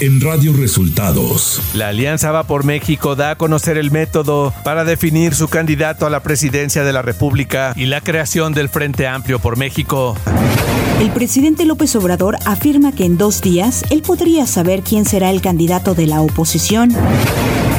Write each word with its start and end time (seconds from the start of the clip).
en 0.00 0.20
Radio 0.20 0.54
Resultados. 0.54 1.60
La 1.74 1.88
Alianza 1.88 2.32
Va 2.32 2.44
por 2.44 2.64
México 2.64 3.16
da 3.16 3.32
a 3.32 3.36
conocer 3.36 3.76
el 3.76 3.90
método 3.90 4.54
para 4.64 4.84
definir 4.84 5.34
su 5.34 5.48
candidato 5.48 6.06
a 6.06 6.10
la 6.10 6.22
presidencia 6.22 6.84
de 6.84 6.92
la 6.92 7.02
República 7.02 7.74
y 7.76 7.84
la 7.84 8.00
creación 8.00 8.54
del 8.54 8.70
Frente 8.70 9.06
Amplio 9.06 9.38
por 9.40 9.58
México. 9.58 10.16
El 11.00 11.10
presidente 11.10 11.66
López 11.66 11.94
Obrador 11.96 12.36
afirma 12.46 12.92
que 12.92 13.04
en 13.04 13.18
dos 13.18 13.42
días 13.42 13.84
él 13.90 14.00
podría 14.00 14.46
saber 14.46 14.82
quién 14.82 15.04
será 15.04 15.30
el 15.30 15.42
candidato 15.42 15.94
de 15.94 16.06
la 16.06 16.22
oposición. 16.22 16.94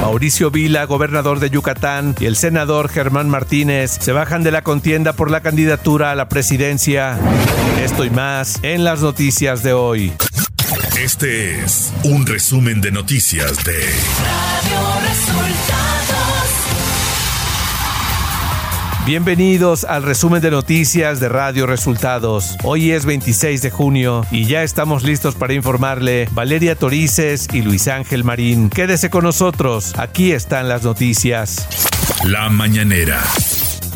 Mauricio 0.02 0.52
Vila, 0.52 0.86
gobernador 0.86 1.40
de 1.40 1.50
Yucatán, 1.50 2.16
y 2.20 2.26
el 2.26 2.36
senador 2.36 2.90
Germán 2.90 3.30
Martínez 3.30 3.98
se 4.00 4.12
bajan 4.12 4.44
de 4.44 4.52
la 4.52 4.62
contienda 4.62 5.14
por 5.14 5.32
la 5.32 5.42
candidatura 5.42 6.12
a 6.12 6.16
la 6.16 6.30
presidencia. 6.30 7.18
Esto 7.84 8.06
y 8.06 8.10
más 8.10 8.60
en 8.62 8.84
las 8.84 9.02
noticias 9.02 9.64
de 9.64 9.74
hoy. 9.74 10.14
Este 11.04 11.64
es 11.64 11.92
un 12.04 12.28
resumen 12.28 12.80
de 12.80 12.92
noticias 12.92 13.64
de 13.64 13.74
Radio 13.74 15.00
Resultados. 15.02 16.50
Bienvenidos 19.08 19.84
al 19.84 20.04
resumen 20.04 20.44
de 20.44 20.52
noticias 20.52 21.20
de 21.20 21.28
Radio 21.28 21.66
Resultados. 21.66 22.56
Hoy 22.62 22.92
es 22.92 23.08
26 23.08 23.64
de 23.64 23.72
junio 23.72 24.28
y 24.30 24.46
ya 24.46 24.62
estamos 24.62 25.02
listos 25.02 25.34
para 25.34 25.54
informarle 25.54 26.30
Valeria 26.34 26.76
Torices 26.76 27.48
y 27.52 27.64
Luis 27.64 27.88
Ángel 27.88 28.24
Marín. 28.24 28.70
Quédese 28.70 29.10
con 29.10 29.24
nosotros, 29.24 29.96
aquí 29.98 30.34
están 30.34 30.70
las 30.70 30.84
noticias. 30.84 31.68
La 32.26 32.50
mañanera. 32.50 33.24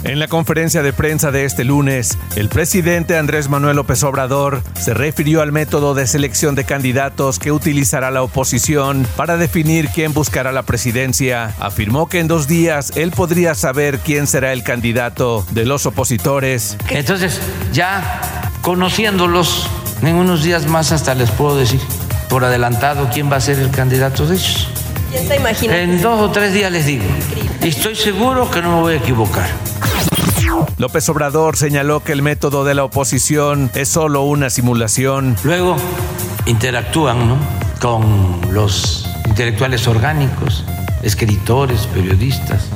En 0.06 0.20
la 0.20 0.28
conferencia 0.28 0.84
de 0.84 0.94
prensa 0.94 1.32
de 1.32 1.46
este 1.46 1.64
lunes, 1.64 2.20
el 2.36 2.48
presidente 2.48 3.18
Andrés 3.18 3.50
Manuel 3.50 3.78
López 3.78 4.04
Obrador 4.04 4.62
se 4.80 4.94
refirió 4.94 5.42
al 5.42 5.52
método 5.52 5.96
de 5.96 6.06
selección 6.06 6.54
de 6.54 6.64
candidatos 6.64 7.40
que 7.40 7.52
utilizará 7.52 8.12
la 8.12 8.22
oposición 8.22 9.08
para 9.16 9.36
definir 9.38 9.90
quién 9.90 10.14
buscará 10.14 10.52
la 10.52 10.62
presidencia. 10.62 11.56
Afirmó 11.60 12.08
que 12.08 12.20
en 12.20 12.28
dos 12.28 12.48
días 12.48 12.92
él 12.96 13.10
podría 13.10 13.56
saber 13.56 13.98
quién 13.98 14.28
será 14.28 14.54
el 14.54 14.62
candidato 14.62 15.44
de 15.50 15.66
los 15.66 15.88
opositores. 15.88 16.78
Entonces, 16.90 17.42
ya 17.74 18.52
conociéndolos, 18.62 19.68
en 20.04 20.16
unos 20.18 20.44
días 20.44 20.68
más 20.68 20.92
hasta 20.92 21.16
les 21.16 21.32
puedo 21.32 21.58
decir 21.58 21.82
por 22.30 22.46
adelantado 22.46 23.10
quién 23.12 23.32
va 23.32 23.38
a 23.38 23.42
ser 23.42 23.58
el 23.58 23.72
candidato 23.72 24.28
de 24.28 24.36
ellos. 24.36 24.70
¿Quién 25.10 25.28
se 25.28 25.36
imagina? 25.38 25.78
En 25.78 26.00
dos 26.00 26.22
o 26.22 26.30
tres 26.30 26.54
días 26.54 26.72
les 26.72 26.86
digo. 26.86 27.06
Y 27.64 27.70
estoy 27.70 27.96
seguro 27.96 28.52
que 28.52 28.62
no 28.62 28.76
me 28.76 28.82
voy 28.82 28.94
a 28.94 28.98
equivocar. 28.98 29.50
López 30.78 31.08
Obrador 31.10 31.58
señaló 31.58 32.04
que 32.04 32.12
el 32.12 32.22
método 32.22 32.64
de 32.64 32.76
la 32.76 32.84
oposición 32.84 33.72
es 33.74 33.90
solo 33.90 34.24
una 34.24 34.50
simulación. 34.50 35.36
Luego 35.44 35.76
interactúan 36.46 37.38
con 37.82 38.42
los 38.52 39.10
intelectuales 39.26 39.88
orgánicos, 39.88 40.64
escritores, 41.04 41.88
periodistas, 41.88 42.68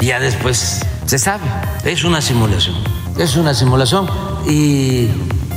y 0.00 0.06
ya 0.06 0.20
después 0.20 0.80
se 1.06 1.18
sabe, 1.18 1.44
es 1.84 2.04
una 2.04 2.20
simulación, 2.20 2.76
es 3.18 3.36
una 3.36 3.54
simulación 3.54 4.08
y 4.48 5.08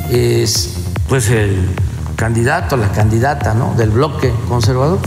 es 0.09 0.77
pues 1.07 1.29
el 1.29 1.69
candidato, 2.15 2.77
la 2.77 2.91
candidata 2.91 3.53
¿no? 3.53 3.73
del 3.75 3.89
bloque 3.89 4.33
conservador 4.47 4.99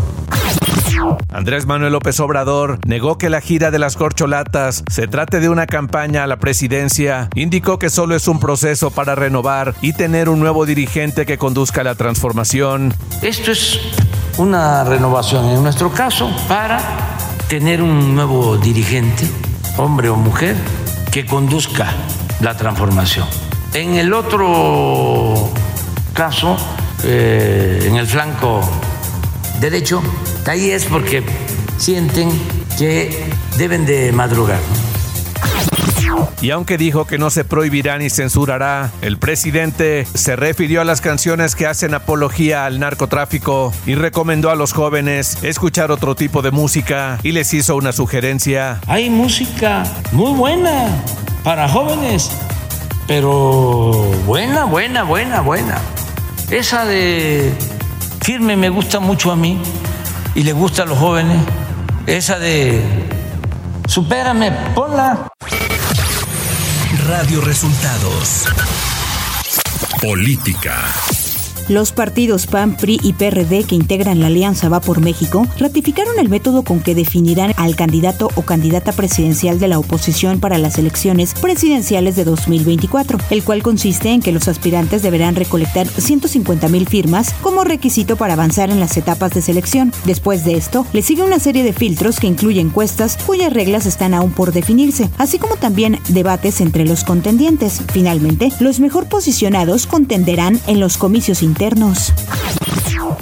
Andrés 1.39 1.67
Manuel 1.67 1.93
López 1.93 2.19
Obrador 2.19 2.81
negó 2.85 3.17
que 3.17 3.31
la 3.31 3.41
gira 3.41 3.71
de 3.71 3.79
las 3.79 3.95
corcholatas 3.95 4.83
se 4.91 5.07
trate 5.07 5.39
de 5.39 5.49
una 5.49 5.67
campaña 5.67 6.25
a 6.25 6.27
la 6.27 6.39
presidencia. 6.41 7.29
Indicó 7.37 7.79
que 7.79 7.91
solo 7.91 8.17
es 8.17 8.27
un 8.27 8.41
proceso 8.41 8.91
para 8.91 9.15
renovar 9.15 9.73
y 9.81 9.93
tener 9.93 10.29
un 10.29 10.41
nuevo 10.41 10.67
dirigente 10.67 11.27
que 11.27 11.39
conduzca 11.39 11.85
la 11.85 11.95
transformación. 11.95 12.93
Esto 13.23 13.53
es 13.53 13.79
una 14.37 14.83
renovación, 14.83 15.49
en 15.51 15.63
nuestro 15.63 15.93
caso, 15.93 16.29
para 16.49 16.81
tener 17.49 17.83
un 17.83 18.17
nuevo 18.17 18.57
dirigente, 18.57 19.25
hombre 19.77 20.09
o 20.09 20.17
mujer, 20.17 20.57
que 21.13 21.25
conduzca 21.25 21.87
la 22.41 22.57
transformación. 22.57 23.29
En 23.75 23.95
el 23.95 24.13
otro 24.13 25.53
caso, 26.15 26.57
eh, 27.05 27.85
en 27.87 27.95
el 27.95 28.09
flanco 28.09 28.61
derecho, 29.61 30.03
ahí 30.49 30.71
es 30.71 30.85
porque 30.85 31.23
sienten 31.77 32.31
que 32.79 33.25
deben 33.57 33.85
de 33.85 34.13
madrugar. 34.13 34.61
Y 36.41 36.51
aunque 36.51 36.79
dijo 36.79 37.05
que 37.07 37.19
no 37.19 37.31
se 37.31 37.45
prohibirá 37.45 37.99
ni 37.99 38.09
censurará, 38.09 38.91
el 39.03 39.19
presidente 39.19 40.07
se 40.15 40.37
refirió 40.37 40.81
a 40.81 40.85
las 40.85 41.01
canciones 41.01 41.55
que 41.55 41.67
hacen 41.67 41.95
apología 41.95 42.65
al 42.65 42.79
narcotráfico 42.79 43.73
y 43.87 43.95
recomendó 43.95 44.51
a 44.51 44.55
los 44.55 44.73
jóvenes 44.73 45.39
escuchar 45.43 45.91
otro 45.91 46.15
tipo 46.15 46.41
de 46.41 46.51
música 46.51 47.19
y 47.23 47.33
les 47.33 47.53
hizo 47.53 47.77
una 47.77 47.93
sugerencia. 47.93 48.81
Hay 48.87 49.11
música 49.11 49.85
muy 50.13 50.33
buena 50.33 50.89
para 51.43 51.69
jóvenes, 51.69 52.31
pero 53.07 54.11
buena, 54.25 54.65
buena, 54.65 55.03
buena, 55.03 55.41
buena. 55.41 55.79
Esa 56.51 56.85
de 56.87 57.53
firme 58.23 58.57
me 58.57 58.71
gusta 58.71 59.01
mucho 59.01 59.31
a 59.31 59.37
mí 59.37 59.61
y 60.39 60.45
le 60.45 60.53
gusta 60.53 60.85
a 60.85 60.87
los 60.87 60.97
jóvenes. 60.97 61.37
Esa 62.07 62.39
de 62.39 62.81
supérame, 63.89 64.53
ponla. 64.73 65.27
Radio 67.09 67.41
Resultados. 67.41 68.45
Política. 70.01 70.95
Los 71.69 71.93
partidos 71.93 72.47
PAN, 72.47 72.79
PRI 72.79 72.99
y 73.03 73.13
PRD 73.13 73.63
que 73.65 73.75
integran 73.75 74.21
la 74.21 74.29
Alianza 74.29 74.71
Va 74.71 74.81
por 74.81 75.03
México 75.03 75.47
ratificaron 75.59 76.19
el 76.19 76.31
método 76.31 76.63
con 76.63 76.81
que 76.81 76.95
definirán 76.95 77.53
al 77.59 77.77
candidato 77.77 78.31
o 78.37 78.43
candidata 78.43 78.93
presidencial 78.93 79.59
de 79.59 79.69
la 79.69 79.79
oposición 79.79 80.41
para 80.41 80.57
las 80.57 80.79
elecciones 80.79 81.35
presidenciales 81.35 82.17
de 82.17 82.25
2024, 82.25 83.19
el 83.29 83.45
cual 83.45 83.63
consiste 83.63 84.09
en 84.09 84.23
que 84.23 84.33
los 84.33 84.49
aspirantes 84.49 85.03
deberán 85.03 85.37
recolectar 85.37 85.87
150 85.87 86.69
mil 86.69 86.89
firmas 86.89 87.35
como 87.43 87.65
requisito 87.65 88.17
para 88.17 88.33
avanzar 88.33 88.71
en 88.71 88.81
las 88.81 88.97
etapas 88.97 89.33
de 89.33 89.43
selección. 89.43 89.93
Después 90.07 90.47
de 90.47 90.55
esto, 90.55 90.87
le 90.95 91.03
sigue 91.03 91.23
una 91.23 91.39
serie 91.39 91.65
de 91.65 91.75
filtros 91.75 92.19
que 92.19 92.29
incluyen 92.29 92.69
encuestas 92.69 93.19
cuyas 93.27 93.53
reglas 93.53 93.85
están 93.85 94.15
aún 94.15 94.31
por 94.31 94.53
definirse, 94.53 95.11
así 95.19 95.39
como 95.39 95.57
también 95.57 95.99
debates 96.09 96.63
entre 96.63 96.87
los 96.87 97.05
contendientes. 97.05 97.83
Finalmente, 97.93 98.51
los 98.59 98.81
mejor 98.81 99.07
posicionados 99.07 99.87
contenderán 99.87 100.59
en 100.67 100.81
los 100.81 100.97
comicios 100.97 101.43
internos 101.43 101.58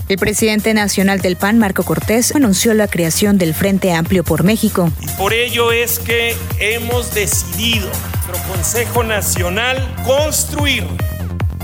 el 0.08 0.18
presidente 0.18 0.74
nacional 0.74 1.20
del 1.20 1.36
PAN, 1.36 1.58
Marco 1.58 1.82
Cortés, 1.84 2.34
anunció 2.34 2.74
la 2.74 2.86
creación 2.86 3.38
del 3.38 3.54
Frente 3.54 3.92
Amplio 3.92 4.24
por 4.24 4.44
México. 4.44 4.90
por 5.16 5.32
ello 5.32 5.72
es 5.72 5.98
que 5.98 6.36
hemos 6.58 7.14
decidido, 7.14 7.88
nuestro 8.26 8.52
Consejo 8.52 9.04
Nacional, 9.04 9.94
construir 10.04 10.86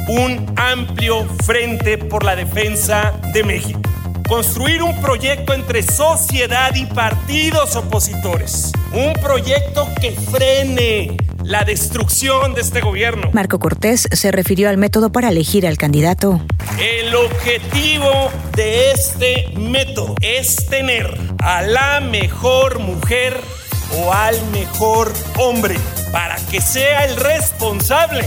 un 0.09 0.53
amplio 0.56 1.27
frente 1.44 1.99
por 1.99 2.25
la 2.25 2.37
defensa 2.37 3.12
de 3.32 3.44
México. 3.44 3.81
Construir 4.28 4.82
un 4.82 4.99
proyecto 5.00 5.53
entre 5.53 5.82
sociedad 5.82 6.75
y 6.75 6.87
partidos 6.87 7.77
opositores. 7.77 8.72
Un 8.93 9.12
proyecto 9.21 9.88
que 10.00 10.12
frene 10.12 11.16
la 11.44 11.65
destrucción 11.65 12.55
de 12.55 12.61
este 12.61 12.81
gobierno. 12.81 13.31
Marco 13.32 13.59
Cortés 13.59 14.09
se 14.11 14.31
refirió 14.31 14.69
al 14.69 14.78
método 14.78 15.12
para 15.12 15.28
elegir 15.28 15.66
al 15.66 15.77
candidato. 15.77 16.41
El 16.78 17.15
objetivo 17.15 18.31
de 18.56 18.91
este 18.93 19.49
método 19.56 20.15
es 20.21 20.56
tener 20.66 21.16
a 21.38 21.62
la 21.62 22.00
mejor 22.00 22.78
mujer 22.78 23.38
o 23.99 24.12
al 24.12 24.34
mejor 24.50 25.12
hombre 25.38 25.77
para 26.12 26.37
que 26.50 26.61
sea 26.61 27.05
el 27.05 27.16
responsable 27.16 28.25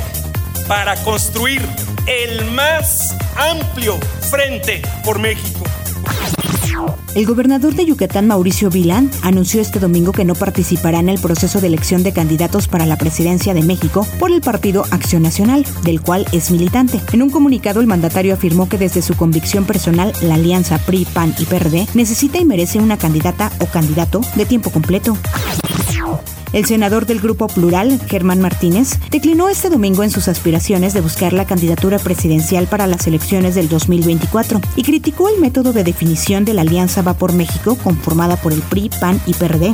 para 0.68 0.96
construir 1.04 1.62
el 2.08 2.46
más 2.52 3.16
amplio 3.36 3.98
frente 4.30 4.82
por 5.04 5.20
México. 5.20 5.55
El 7.16 7.26
gobernador 7.26 7.76
de 7.76 7.86
Yucatán, 7.86 8.28
Mauricio 8.28 8.70
Vilán, 8.70 9.10
anunció 9.22 9.62
este 9.62 9.80
domingo 9.80 10.12
que 10.12 10.26
no 10.26 10.36
participará 10.36 11.00
en 11.00 11.10
el 11.10 11.20
proceso 11.20 11.62
de 11.62 11.68
elección 11.68 12.04
de 12.04 12.12
candidatos 12.12 12.68
para 12.68 12.86
la 12.86 12.98
presidencia 12.98 13.54
de 13.54 13.64
México 13.64 14.06
por 14.20 14.32
el 14.32 14.42
Partido 14.42 14.84
Acción 14.92 15.22
Nacional, 15.22 15.66
del 15.84 16.02
cual 16.02 16.26
es 16.34 16.52
militante. 16.52 17.00
En 17.14 17.22
un 17.22 17.30
comunicado, 17.30 17.80
el 17.80 17.88
mandatario 17.88 18.34
afirmó 18.34 18.68
que 18.68 18.78
desde 18.78 19.02
su 19.02 19.16
convicción 19.16 19.66
personal, 19.66 20.12
la 20.22 20.36
alianza 20.36 20.78
PRI, 20.78 21.06
PAN 21.06 21.34
y 21.40 21.46
PRD 21.46 21.88
necesita 21.94 22.38
y 22.38 22.46
merece 22.46 22.80
una 22.80 22.98
candidata 22.98 23.52
o 23.60 23.66
candidato 23.66 24.22
de 24.36 24.46
tiempo 24.46 24.70
completo. 24.70 25.18
El 26.56 26.64
senador 26.64 27.06
del 27.06 27.20
Grupo 27.20 27.48
Plural, 27.48 28.00
Germán 28.08 28.40
Martínez, 28.40 28.98
declinó 29.12 29.50
este 29.50 29.70
domingo 29.70 30.04
en 30.04 30.10
sus 30.10 30.30
aspiraciones 30.30 30.94
de 30.94 31.02
buscar 31.02 31.34
la 31.34 31.44
candidatura 31.44 32.00
presidencial 32.00 32.66
para 32.68 32.88
las 32.88 33.08
elecciones 33.08 33.56
del 33.56 33.68
2024 33.68 34.62
y 34.78 34.84
criticó 34.84 35.28
el 35.28 35.42
método 35.42 35.74
de 35.74 35.84
definición 35.84 36.46
de 36.46 36.54
la 36.54 36.62
Alianza 36.62 37.02
Va 37.02 37.14
por 37.16 37.34
México 37.34 37.78
conformada 37.84 38.38
por 38.38 38.54
el 38.54 38.62
PRI, 38.62 38.90
PAN 39.02 39.20
y 39.26 39.34
PRD. 39.34 39.74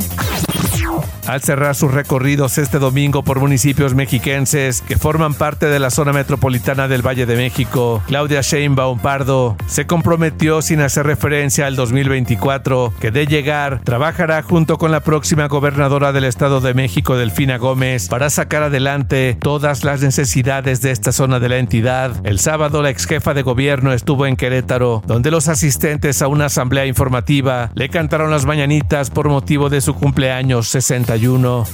Al 1.26 1.40
cerrar 1.40 1.76
sus 1.76 1.92
recorridos 1.92 2.58
este 2.58 2.80
domingo 2.80 3.22
por 3.22 3.38
municipios 3.38 3.94
mexiquenses 3.94 4.82
que 4.82 4.96
forman 4.96 5.34
parte 5.34 5.66
de 5.66 5.78
la 5.78 5.90
zona 5.90 6.12
metropolitana 6.12 6.88
del 6.88 7.06
Valle 7.06 7.26
de 7.26 7.36
México, 7.36 8.02
Claudia 8.08 8.40
Sheinbaum 8.40 8.98
Pardo 8.98 9.56
se 9.66 9.86
comprometió 9.86 10.62
sin 10.62 10.80
hacer 10.80 11.06
referencia 11.06 11.66
al 11.66 11.76
2024 11.76 12.92
que 13.00 13.12
de 13.12 13.26
llegar 13.26 13.80
trabajará 13.84 14.42
junto 14.42 14.78
con 14.78 14.90
la 14.90 15.00
próxima 15.00 15.46
gobernadora 15.46 16.12
del 16.12 16.24
Estado 16.24 16.60
de 16.60 16.74
México, 16.74 17.16
Delfina 17.16 17.56
Gómez, 17.56 18.08
para 18.08 18.28
sacar 18.28 18.64
adelante 18.64 19.36
todas 19.40 19.84
las 19.84 20.02
necesidades 20.02 20.82
de 20.82 20.90
esta 20.90 21.12
zona 21.12 21.38
de 21.38 21.48
la 21.48 21.58
entidad. 21.58 22.16
El 22.24 22.40
sábado 22.40 22.82
la 22.82 22.90
ex 22.90 23.06
jefa 23.06 23.32
de 23.32 23.42
gobierno 23.42 23.92
estuvo 23.92 24.26
en 24.26 24.34
Querétaro, 24.34 25.02
donde 25.06 25.30
los 25.30 25.46
asistentes 25.46 26.20
a 26.20 26.26
una 26.26 26.46
asamblea 26.46 26.86
informativa 26.86 27.70
le 27.76 27.88
cantaron 27.88 28.32
las 28.32 28.44
mañanitas 28.44 29.10
por 29.10 29.28
motivo 29.28 29.68
de 29.68 29.80
su 29.80 29.94
cumpleaños 29.94 30.74
61. 31.18 31.64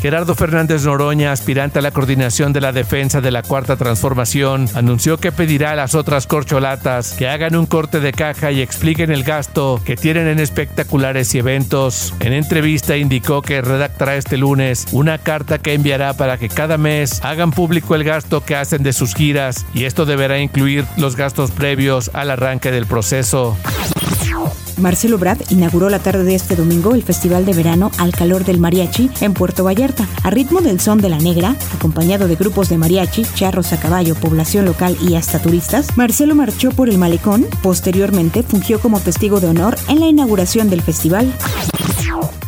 Gerardo 0.00 0.34
Fernández 0.34 0.84
Noroña, 0.84 1.32
aspirante 1.32 1.78
a 1.78 1.82
la 1.82 1.92
coordinación 1.92 2.52
de 2.52 2.60
la 2.60 2.72
defensa 2.72 3.20
de 3.20 3.30
la 3.30 3.42
Cuarta 3.42 3.76
Transformación, 3.76 4.68
anunció 4.74 5.18
que 5.18 5.32
pedirá 5.32 5.72
a 5.72 5.76
las 5.76 5.94
otras 5.94 6.26
corcholatas 6.26 7.12
que 7.12 7.28
hagan 7.28 7.56
un 7.56 7.66
corte 7.66 8.00
de 8.00 8.12
caja 8.12 8.50
y 8.50 8.60
expliquen 8.60 9.10
el 9.10 9.24
gasto 9.24 9.80
que 9.84 9.96
tienen 9.96 10.26
en 10.28 10.40
espectaculares 10.40 11.34
y 11.34 11.38
eventos. 11.38 12.12
En 12.20 12.32
entrevista 12.32 12.96
indicó 12.96 13.42
que 13.42 13.62
redactará 13.62 14.16
este 14.16 14.36
lunes 14.36 14.86
una 14.92 15.18
carta 15.18 15.58
que 15.58 15.74
enviará 15.74 16.14
para 16.14 16.38
que 16.38 16.48
cada 16.48 16.76
mes 16.76 17.24
hagan 17.24 17.52
público 17.52 17.94
el 17.94 18.04
gasto 18.04 18.44
que 18.44 18.56
hacen 18.56 18.82
de 18.82 18.92
sus 18.92 19.14
giras 19.14 19.64
y 19.72 19.84
esto 19.84 20.04
deberá 20.04 20.38
incluir 20.38 20.84
los 20.96 21.16
gastos 21.16 21.50
previos 21.50 22.10
al 22.14 22.30
arranque 22.30 22.70
del 22.70 22.86
proceso. 22.86 23.56
Marcelo 24.82 25.16
Brad 25.16 25.38
inauguró 25.48 25.88
la 25.88 26.00
tarde 26.00 26.24
de 26.24 26.34
este 26.34 26.56
domingo 26.56 26.94
el 26.94 27.04
Festival 27.04 27.46
de 27.46 27.52
Verano 27.52 27.92
al 27.98 28.10
Calor 28.10 28.44
del 28.44 28.58
Mariachi 28.58 29.10
en 29.20 29.32
Puerto 29.32 29.62
Vallarta, 29.62 30.08
a 30.24 30.30
ritmo 30.30 30.60
del 30.60 30.80
son 30.80 30.98
de 30.98 31.08
la 31.08 31.18
negra, 31.18 31.54
acompañado 31.72 32.26
de 32.26 32.34
grupos 32.34 32.68
de 32.68 32.78
mariachi, 32.78 33.24
charros 33.34 33.72
a 33.72 33.78
caballo, 33.78 34.16
población 34.16 34.64
local 34.64 34.96
y 35.00 35.14
hasta 35.14 35.40
turistas. 35.40 35.96
Marcelo 35.96 36.34
marchó 36.34 36.70
por 36.70 36.88
el 36.88 36.98
malecón, 36.98 37.46
posteriormente 37.62 38.42
fungió 38.42 38.80
como 38.80 38.98
testigo 38.98 39.38
de 39.38 39.46
honor 39.46 39.76
en 39.88 40.00
la 40.00 40.06
inauguración 40.06 40.68
del 40.68 40.82
festival. 40.82 41.32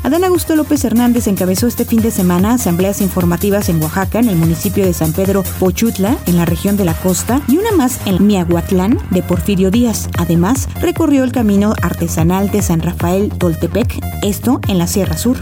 Adán 0.05 0.23
Augusto 0.23 0.55
López 0.55 0.85
Hernández 0.85 1.29
encabezó 1.29 1.67
este 1.67 1.87
fin 1.87 2.03
de 2.03 2.11
semana 2.11 2.53
asambleas 2.53 3.01
informativas 3.01 3.71
en 3.71 3.83
Oaxaca, 3.83 4.19
en 4.19 4.29
el 4.29 4.37
municipio 4.37 4.85
de 4.85 4.93
San 4.93 5.15
Pedro 5.15 5.43
Pochutla, 5.59 6.19
en 6.27 6.37
la 6.37 6.45
región 6.45 6.77
de 6.77 6.85
la 6.85 6.93
costa, 6.93 7.41
y 7.49 7.57
una 7.57 7.73
más 7.73 8.07
en 8.07 8.27
Miahuatlán 8.27 8.99
de 9.09 9.23
Porfirio 9.23 9.71
Díaz. 9.71 10.11
Además, 10.19 10.69
recorrió 10.79 11.25
el 11.25 11.33
camino 11.33 11.73
artesanal 11.81 12.51
de 12.51 12.61
San 12.61 12.83
Rafael 12.83 13.31
Toltepec, 13.31 13.99
esto 14.23 14.61
en 14.69 14.77
la 14.77 14.87
Sierra 14.87 15.17
Sur. 15.17 15.39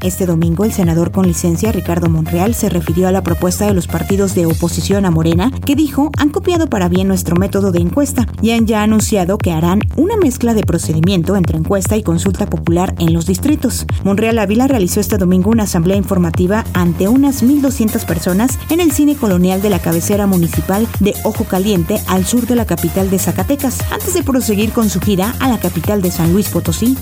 Este 0.00 0.26
domingo, 0.26 0.64
el 0.64 0.72
senador 0.72 1.10
con 1.10 1.26
licencia 1.26 1.72
Ricardo 1.72 2.08
Monreal 2.08 2.54
se 2.54 2.68
refirió 2.68 3.08
a 3.08 3.12
la 3.12 3.22
propuesta 3.22 3.66
de 3.66 3.74
los 3.74 3.86
partidos 3.86 4.34
de 4.34 4.46
oposición 4.46 5.04
a 5.04 5.10
Morena, 5.10 5.50
que 5.64 5.74
dijo 5.74 6.10
han 6.16 6.30
copiado 6.30 6.68
para 6.68 6.88
bien 6.88 7.08
nuestro 7.08 7.36
método 7.36 7.72
de 7.72 7.80
encuesta 7.80 8.26
y 8.40 8.52
han 8.52 8.66
ya 8.66 8.82
anunciado 8.82 9.38
que 9.38 9.52
harán 9.52 9.80
una 9.96 10.16
mezcla 10.16 10.54
de 10.54 10.62
procedimiento 10.62 11.36
entre 11.36 11.58
encuesta 11.58 11.96
y 11.96 12.02
consulta 12.02 12.46
popular 12.46 12.94
en 12.98 13.12
los 13.12 13.26
distritos. 13.26 13.86
Monreal 14.04 14.38
Ávila 14.38 14.68
realizó 14.68 15.00
este 15.00 15.18
domingo 15.18 15.50
una 15.50 15.64
asamblea 15.64 15.96
informativa 15.96 16.64
ante 16.74 17.08
unas 17.08 17.42
1.200 17.42 18.04
personas 18.06 18.58
en 18.70 18.80
el 18.80 18.92
cine 18.92 19.16
colonial 19.16 19.60
de 19.62 19.70
la 19.70 19.80
cabecera 19.80 20.26
municipal 20.26 20.86
de 21.00 21.14
Ojo 21.24 21.44
Caliente, 21.44 22.00
al 22.08 22.24
sur 22.24 22.46
de 22.46 22.54
la 22.54 22.66
capital 22.66 23.10
de 23.10 23.18
Zacatecas, 23.18 23.78
antes 23.90 24.14
de 24.14 24.22
proseguir 24.22 24.72
con 24.72 24.88
su 24.90 25.00
gira 25.00 25.34
a 25.40 25.48
la 25.48 25.58
capital 25.58 26.02
de 26.02 26.10
San 26.10 26.32
Luis 26.32 26.48
Potosí. 26.48 26.96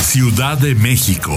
Ciudad 0.00 0.58
de 0.58 0.74
México. 0.74 1.32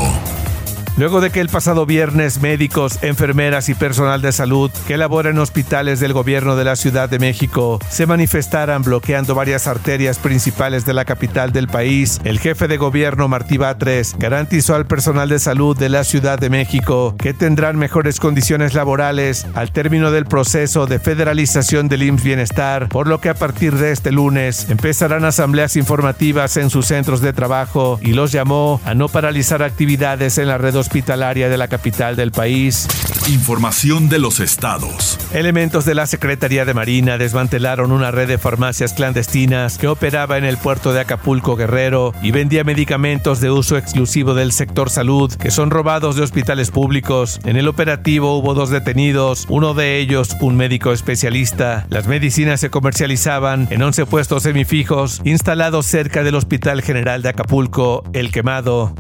Luego 0.96 1.22
de 1.22 1.32
que 1.32 1.40
el 1.40 1.50
pasado 1.50 1.88
viernes 1.88 2.40
médicos, 2.40 3.00
enfermeras 3.02 3.68
y 3.68 3.74
personal 3.74 4.22
de 4.22 4.32
salud 4.32 4.70
que 4.86 4.96
labora 4.96 5.32
en 5.32 5.40
hospitales 5.40 6.00
del 6.00 6.14
gobierno 6.14 6.56
de 6.56 6.66
la 6.66 6.76
Ciudad 6.76 7.10
de 7.10 7.18
México 7.18 7.80
se 7.90 8.06
manifestaran 8.06 8.84
bloqueando 8.84 9.34
varias 9.34 9.66
arterias 9.66 10.20
principales 10.20 10.86
de 10.86 10.94
la 10.94 11.04
capital 11.04 11.52
del 11.52 11.68
país, 11.68 12.22
el 12.26 12.40
jefe 12.40 12.68
de 12.68 12.78
gobierno 12.78 13.28
Martí 13.28 13.58
Batres 13.58 14.16
garantizó 14.20 14.76
al 14.76 14.86
personal 14.86 15.30
de 15.30 15.40
salud 15.40 15.76
de 15.76 15.90
la 15.90 16.04
Ciudad 16.04 16.38
de 16.38 16.52
México 16.52 17.16
que 17.18 17.34
tendrán 17.34 17.76
mejores 17.76 18.20
condiciones 18.20 18.76
laborales 18.76 19.48
al 19.56 19.72
término 19.72 20.12
del 20.12 20.26
proceso 20.26 20.86
de 20.86 21.00
federalización 21.00 21.88
del 21.88 22.04
IMSS 22.04 22.24
Bienestar, 22.24 22.90
por 22.90 23.08
lo 23.08 23.20
que 23.20 23.30
a 23.30 23.34
partir 23.34 23.78
de 23.78 23.92
este 23.92 24.12
lunes 24.12 24.70
empezarán 24.70 25.26
asambleas 25.26 25.76
informativas 25.76 26.56
en 26.58 26.70
sus 26.70 26.86
centros 26.86 27.20
de 27.22 27.34
trabajo 27.34 28.00
y 28.04 28.14
los 28.14 28.32
llamó 28.32 28.80
a 28.86 28.94
no 28.94 29.10
paralizar 29.10 29.64
actividades 29.64 30.38
en 30.38 30.50
la 30.50 30.60
red 30.60 30.76
hospitalaria 30.84 31.48
de 31.48 31.58
la 31.58 31.70
capital 31.70 32.18
del 32.18 32.32
país. 32.32 32.88
Información 33.30 34.10
de 34.10 34.20
los 34.20 34.42
estados. 34.42 35.18
Elementos 35.34 35.86
de 35.86 35.96
la 35.96 36.06
Secretaría 36.08 36.66
de 36.66 36.74
Marina 36.74 37.18
desmantelaron 37.18 37.94
una 37.94 38.12
red 38.12 38.28
de 38.28 38.38
farmacias 38.38 38.92
clandestinas 38.94 39.78
que 39.78 39.88
operaba 39.88 40.38
en 40.38 40.44
el 40.44 40.58
puerto 40.58 40.92
de 40.92 41.00
Acapulco 41.00 41.56
Guerrero 41.56 42.14
y 42.22 42.32
vendía 42.32 42.66
medicamentos 42.66 43.40
de 43.40 43.50
uso 43.50 43.78
exclusivo 43.78 44.34
del 44.34 44.52
sector 44.52 44.90
salud 44.90 45.34
que 45.34 45.52
son 45.52 45.72
robados 45.72 46.18
de 46.18 46.24
hospitales 46.24 46.70
públicos. 46.70 47.40
En 47.46 47.56
el 47.56 47.70
operativo 47.70 48.38
hubo 48.38 48.54
dos 48.54 48.70
detenidos, 48.70 49.46
uno 49.48 49.74
de 49.74 50.00
ellos 50.00 50.36
un 50.42 50.58
médico 50.58 50.92
especialista. 50.92 51.88
Las 51.90 52.08
medicinas 52.08 52.60
se 52.60 52.70
comercializaban 52.70 53.70
en 53.72 53.82
11 53.82 54.06
puestos 54.06 54.44
semifijos 54.44 55.22
instalados 55.24 55.86
cerca 55.86 56.24
del 56.24 56.36
Hospital 56.36 56.82
General 56.82 57.22
de 57.22 57.30
Acapulco, 57.30 58.04
El 58.12 58.32
Quemado. 58.32 58.94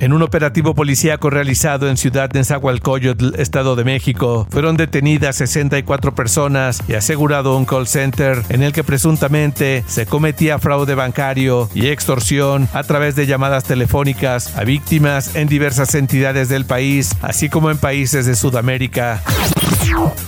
En 0.00 0.12
un 0.12 0.22
operativo 0.22 0.74
policíaco 0.74 1.30
realizado 1.30 1.88
en 1.88 1.96
Ciudad 1.96 2.30
de 2.30 2.40
Nezahualcóyotl, 2.40 3.38
Estado 3.38 3.76
de 3.76 3.84
México, 3.84 4.46
fueron 4.50 4.76
detenidas 4.76 5.36
64 5.36 6.14
personas 6.14 6.82
y 6.88 6.94
asegurado 6.94 7.56
un 7.56 7.66
call 7.66 7.86
center 7.86 8.42
en 8.48 8.62
el 8.62 8.72
que 8.72 8.84
presuntamente 8.84 9.84
se 9.86 10.06
cometía 10.06 10.58
fraude 10.58 10.94
bancario 10.94 11.68
y 11.74 11.88
extorsión 11.88 12.68
a 12.72 12.82
través 12.82 13.14
de 13.14 13.26
llamadas 13.26 13.64
telefónicas 13.64 14.56
a 14.56 14.64
víctimas 14.64 15.36
en 15.36 15.48
diversas 15.48 15.94
entidades 15.94 16.48
del 16.48 16.64
país, 16.64 17.14
así 17.20 17.48
como 17.48 17.70
en 17.70 17.78
países 17.78 18.26
de 18.26 18.34
Sudamérica. 18.34 19.22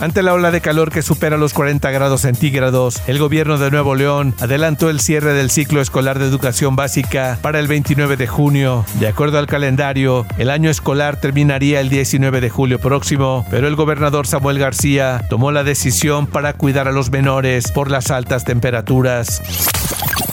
Ante 0.00 0.23
la 0.23 0.35
ola 0.35 0.50
de 0.50 0.61
calor 0.61 0.91
que 0.91 1.03
supera 1.03 1.37
los 1.37 1.53
40 1.53 1.91
grados 1.91 2.23
centígrados, 2.23 3.00
el 3.06 3.19
gobierno 3.19 3.59
de 3.59 3.71
Nuevo 3.71 3.95
León 3.95 4.35
adelantó 4.41 4.91
el 4.91 5.00
cierre 5.00 5.35
del 5.35 5.50
ciclo 5.50 5.81
escolar 5.81 6.19
de 6.19 6.27
educación 6.27 6.75
básica 6.75 7.38
para 7.43 7.59
el 7.59 7.69
29 7.69 8.17
de 8.17 8.27
junio. 8.27 8.85
De 8.99 9.09
acuerdo 9.09 9.31
al 9.38 9.46
calendario, 9.46 10.26
el 10.38 10.50
año 10.50 10.70
escolar 10.70 11.20
terminaría 11.20 11.81
el 11.81 11.88
19 11.88 12.40
de 12.40 12.50
julio 12.50 12.79
próximo, 12.79 13.46
pero 13.50 13.69
el 13.69 13.76
gobernador 13.76 14.26
Samuel 14.26 14.58
García 14.58 15.25
tomó 15.29 15.52
la 15.52 15.64
decisión 15.64 16.26
para 16.26 16.52
cuidar 16.52 16.88
a 16.88 16.93
los 16.93 17.11
menores 17.11 17.71
por 17.73 17.90
las 17.90 18.11
altas 18.11 18.45
temperaturas. 18.45 19.42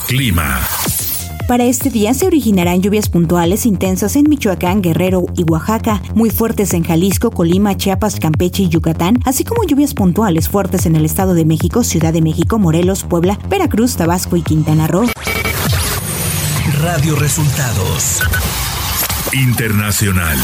Clima. 0.08 0.60
Para 1.50 1.64
este 1.64 1.90
día 1.90 2.14
se 2.14 2.28
originarán 2.28 2.84
lluvias 2.84 3.10
puntuales 3.10 3.66
intensas 3.66 4.16
en 4.16 4.30
Michoacán, 4.30 4.84
Guerrero 4.84 5.26
y 5.36 5.44
Oaxaca, 5.50 6.00
muy 6.14 6.30
fuertes 6.30 6.76
en 6.76 6.84
Jalisco, 6.84 7.32
Colima, 7.32 7.76
Chiapas, 7.76 8.20
Campeche 8.20 8.64
y 8.64 8.70
Yucatán, 8.70 9.18
así 9.26 9.44
como 9.44 9.64
lluvias 9.64 9.96
puntuales 9.96 10.48
fuertes 10.48 10.86
en 10.86 10.96
el 10.96 11.06
Estado 11.06 11.34
de 11.34 11.46
México, 11.46 11.84
Ciudad 11.84 12.14
de 12.14 12.22
México, 12.22 12.60
Morelos, 12.60 13.04
Puebla, 13.04 13.40
Veracruz, 13.50 13.96
Tabasco 13.96 14.38
y 14.38 14.44
Quintana 14.44 14.86
Roo. 14.86 15.08
Radio 16.82 17.16
Resultados. 17.16 18.22
Internacional. 19.34 20.38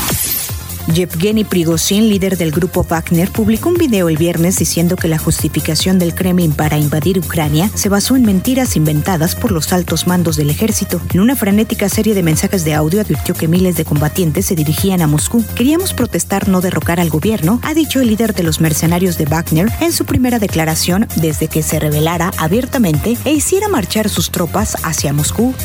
Yevgeny 0.94 1.44
Prigozhin, 1.44 2.10
líder 2.10 2.38
del 2.38 2.52
grupo 2.52 2.84
Wagner, 2.84 3.32
publicó 3.32 3.70
un 3.70 3.76
video 3.76 4.08
el 4.08 4.18
viernes 4.18 4.58
diciendo 4.58 4.96
que 4.96 5.08
la 5.08 5.18
justificación 5.18 5.98
del 5.98 6.14
Kremlin 6.14 6.52
para 6.52 6.78
invadir 6.78 7.18
Ucrania 7.18 7.72
se 7.74 7.90
basó 7.90 8.16
en 8.16 8.24
mentiras 8.24 8.76
inventadas 8.76 9.36
por 9.36 9.52
los 9.52 9.74
altos 9.74 10.06
mandos 10.06 10.36
del 10.36 10.52
ejército. 10.52 11.02
En 11.14 11.22
una 11.22 11.36
frenética 11.36 11.90
serie 11.90 12.14
de 12.14 12.22
mensajes 12.22 12.64
de 12.64 12.76
audio 12.76 13.02
advirtió 13.02 13.34
que 13.34 13.48
miles 13.48 13.76
de 13.78 13.86
combatientes 13.86 14.46
se 14.46 14.56
dirigían 14.56 15.02
a 15.02 15.08
Moscú. 15.08 15.44
Queríamos 15.56 15.94
protestar 15.94 16.48
no 16.48 16.62
derrocar 16.62 17.00
al 17.00 17.10
gobierno, 17.10 17.60
ha 17.64 17.74
dicho 17.74 18.02
el 18.02 18.10
líder 18.10 18.36
de 18.36 18.44
los 18.44 18.62
mercenarios 18.62 19.18
de 19.18 19.26
Wagner 19.26 19.72
en 19.82 19.92
su 19.92 20.06
primera 20.06 20.38
declaración 20.38 21.08
desde 21.16 21.48
que 21.48 21.64
se 21.64 21.80
revelara 21.80 22.32
abiertamente 22.38 23.18
e 23.26 23.32
hiciera 23.32 23.68
marchar 23.68 24.10
sus 24.10 24.30
tropas 24.30 24.78
hacia 24.84 25.14
Moscú. 25.14 25.56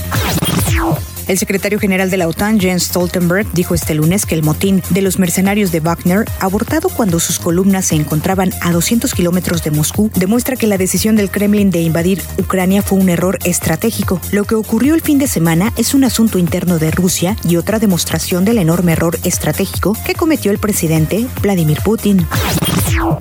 El 1.28 1.38
secretario 1.38 1.78
general 1.78 2.10
de 2.10 2.16
la 2.16 2.28
OTAN, 2.28 2.58
Jens 2.60 2.84
Stoltenberg, 2.84 3.46
dijo 3.52 3.74
este 3.74 3.94
lunes 3.94 4.26
que 4.26 4.34
el 4.34 4.42
motín 4.42 4.82
de 4.90 5.02
los 5.02 5.18
mercenarios 5.18 5.72
de 5.72 5.80
Wagner, 5.80 6.24
abortado 6.40 6.88
cuando 6.88 7.20
sus 7.20 7.38
columnas 7.38 7.86
se 7.86 7.94
encontraban 7.94 8.52
a 8.60 8.72
200 8.72 9.14
kilómetros 9.14 9.62
de 9.62 9.70
Moscú, 9.70 10.10
demuestra 10.14 10.56
que 10.56 10.66
la 10.66 10.78
decisión 10.78 11.16
del 11.16 11.30
Kremlin 11.30 11.70
de 11.70 11.80
invadir 11.80 12.22
Ucrania 12.38 12.82
fue 12.82 12.98
un 12.98 13.08
error 13.08 13.38
estratégico. 13.44 14.20
Lo 14.32 14.44
que 14.44 14.54
ocurrió 14.54 14.94
el 14.94 15.02
fin 15.02 15.18
de 15.18 15.28
semana 15.28 15.72
es 15.76 15.94
un 15.94 16.04
asunto 16.04 16.38
interno 16.38 16.78
de 16.78 16.90
Rusia 16.90 17.36
y 17.44 17.56
otra 17.56 17.78
demostración 17.78 18.44
del 18.44 18.58
enorme 18.58 18.92
error 18.92 19.18
estratégico 19.24 19.96
que 20.04 20.14
cometió 20.14 20.50
el 20.50 20.58
presidente 20.58 21.26
Vladimir 21.42 21.78
Putin. 21.84 22.26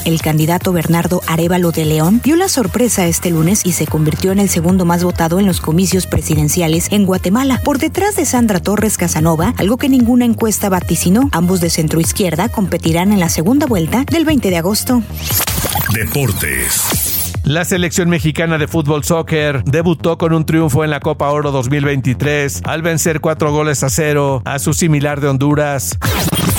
El 0.06 0.22
candidato 0.22 0.72
Bernardo 0.72 1.22
Arevalo 1.28 1.72
de 1.72 1.86
León 1.86 2.22
dio 2.24 2.36
la 2.36 2.48
sorpresa 2.48 3.08
este 3.08 3.30
lunes 3.30 3.66
y 3.66 3.74
se 3.74 3.88
convirtió 3.88 4.32
en 4.32 4.40
el 4.40 4.50
segundo 4.50 4.86
más 4.86 5.04
votado 5.04 5.40
en 5.40 5.46
los 5.46 5.62
comicios 5.62 6.08
presidenciales 6.08 6.88
en 6.92 7.06
Guatemala, 7.06 7.62
por 7.64 7.78
detrás 7.78 8.16
de 8.16 8.26
Sandra 8.26 8.60
Torres 8.60 8.98
Casanova, 8.98 9.54
algo 9.58 9.78
que 9.78 9.90
ninguna 9.90 10.26
encuesta 10.26 10.70
vaticinó. 10.70 11.30
Ambos 11.32 11.62
de 11.62 11.70
centro 11.70 12.00
izquierda 12.00 12.50
competirán 12.50 13.12
en 13.12 13.20
la 13.20 13.30
segunda 13.30 13.66
vuelta 13.66 14.06
del 14.10 14.26
20 14.26 14.50
de 14.50 14.58
agosto. 14.58 15.04
Deportes. 15.94 17.30
La 17.44 17.66
selección 17.66 18.10
mexicana 18.10 18.60
de 18.60 18.68
fútbol 18.68 19.04
soccer 19.04 19.64
debutó 19.64 20.18
con 20.18 20.34
un 20.34 20.46
triunfo 20.46 20.84
en 20.84 20.92
la 20.92 21.00
Copa 21.00 21.30
Oro 21.30 21.52
2023 21.52 22.62
al 22.64 22.84
vencer 22.84 23.22
cuatro 23.22 23.52
goles 23.52 23.84
a 23.84 23.90
cero 23.90 24.44
a 24.46 24.60
su 24.60 24.74
similar 24.74 25.20
de 25.20 25.30
Honduras. 25.30 25.98